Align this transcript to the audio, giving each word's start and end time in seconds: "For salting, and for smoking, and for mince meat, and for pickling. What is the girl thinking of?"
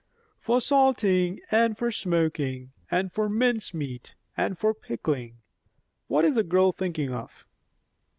"For 0.39 0.59
salting, 0.59 1.41
and 1.51 1.77
for 1.77 1.91
smoking, 1.91 2.71
and 2.89 3.11
for 3.11 3.29
mince 3.29 3.71
meat, 3.71 4.15
and 4.35 4.57
for 4.57 4.73
pickling. 4.73 5.37
What 6.07 6.25
is 6.25 6.33
the 6.33 6.41
girl 6.41 6.71
thinking 6.71 7.13
of?" 7.13 7.45